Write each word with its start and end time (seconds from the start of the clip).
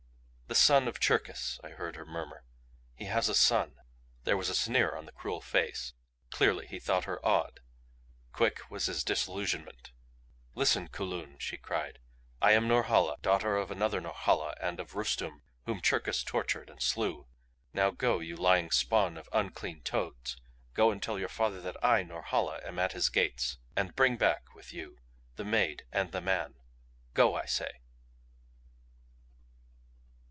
"The 0.47 0.53
son 0.55 0.89
of 0.89 0.99
Cherkis!" 0.99 1.61
I 1.63 1.69
heard 1.69 1.95
her 1.95 2.05
murmur. 2.05 2.43
"He 2.93 3.05
has 3.05 3.29
a 3.29 3.33
son" 3.33 3.77
There 4.25 4.35
was 4.35 4.49
a 4.49 4.53
sneer 4.53 4.93
on 4.97 5.05
the 5.05 5.13
cruel 5.13 5.39
face; 5.39 5.93
clearly 6.29 6.67
he 6.67 6.77
thought 6.77 7.05
her 7.05 7.25
awed. 7.25 7.61
Quick 8.33 8.69
was 8.69 8.87
his 8.87 9.05
disillusionment. 9.05 9.93
"Listen, 10.53 10.89
Kulun," 10.89 11.37
she 11.39 11.55
cried. 11.55 11.99
"I 12.41 12.51
am 12.51 12.67
Norhala 12.67 13.15
daughter 13.21 13.55
of 13.55 13.71
another 13.71 14.01
Norhala 14.01 14.53
and 14.59 14.81
of 14.81 14.93
Rustum, 14.93 15.41
whom 15.65 15.79
Cherkis 15.81 16.21
tortured 16.21 16.69
and 16.69 16.81
slew. 16.81 17.27
Now 17.71 17.89
go, 17.91 18.19
you 18.19 18.35
lying 18.35 18.71
spawn 18.71 19.15
of 19.17 19.29
unclean 19.31 19.83
toads 19.83 20.35
go 20.73 20.91
and 20.91 21.01
tell 21.01 21.17
your 21.17 21.29
father 21.29 21.61
that 21.61 21.81
I, 21.81 22.03
Norhala, 22.03 22.59
am 22.65 22.77
at 22.77 22.91
his 22.91 23.07
gates. 23.07 23.57
And 23.77 23.95
bring 23.95 24.17
back 24.17 24.53
with 24.53 24.73
you 24.73 24.99
the 25.37 25.45
maid 25.45 25.85
and 25.93 26.11
the 26.11 26.19
man. 26.19 26.55
Go, 27.13 27.35
I 27.35 27.45
say!" 27.45 27.77